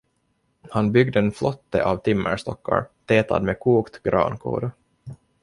Han 0.75 0.87
byggde 0.91 1.19
en 1.19 1.29
flotte 1.39 1.83
av 1.89 1.97
timmerstockar, 2.07 2.87
tätad 3.05 3.43
med 3.51 3.59
kokt 3.59 4.03
grankåda. 4.03 4.71